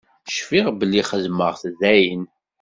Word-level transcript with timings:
Cfiɣ 0.35 0.67
belli 0.79 1.03
xedmeɣ-t 1.09 1.63
daɣen. 1.79 2.23